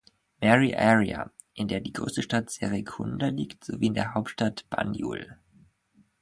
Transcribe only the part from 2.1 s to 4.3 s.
Stadt Serekunda liegt, sowie in der